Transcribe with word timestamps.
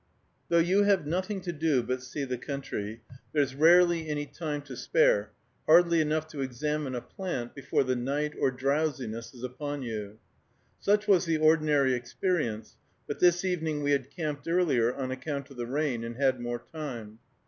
Though 0.49 0.57
you 0.57 0.81
have 0.81 1.05
nothing 1.05 1.41
to 1.41 1.53
do 1.53 1.83
but 1.83 2.01
see 2.01 2.23
the 2.25 2.39
country, 2.39 3.01
there's 3.33 3.53
rarely 3.53 4.07
any 4.09 4.25
time 4.25 4.63
to 4.63 4.75
spare, 4.75 5.31
hardly 5.67 6.01
enough 6.01 6.25
to 6.29 6.41
examine 6.41 6.95
a 6.95 7.01
plant, 7.01 7.53
before 7.53 7.83
the 7.83 7.95
night 7.95 8.33
or 8.39 8.49
drowsiness 8.49 9.31
is 9.31 9.43
upon 9.43 9.83
you. 9.83 10.17
Such 10.79 11.07
was 11.07 11.25
the 11.25 11.37
ordinary 11.37 11.93
experience, 11.93 12.77
but 13.05 13.19
this 13.19 13.45
evening 13.45 13.83
we 13.83 13.91
had 13.91 14.09
camped 14.09 14.47
earlier 14.47 14.91
on 14.91 15.11
account 15.11 15.51
of 15.51 15.57
the 15.57 15.67
rain, 15.67 16.03
and 16.03 16.17
had 16.17 16.39
more 16.39 16.63
time. 16.73 17.19